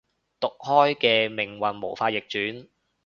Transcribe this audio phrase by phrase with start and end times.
[0.39, 2.69] 毒開嘅命運無法逆轉